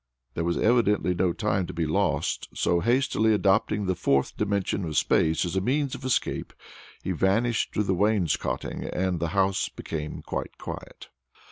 [0.33, 4.97] There was evidently no time to be lost, so, hastily adopting the Fourth dimension of
[4.97, 6.53] Space as a means of escape,
[7.03, 11.09] he vanished through the wainscoting, and the house became quite quiet.